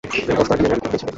কস্তার 0.03 0.57
DNA 0.59 0.75
report 0.75 0.91
পেয়েছি। 0.91 1.05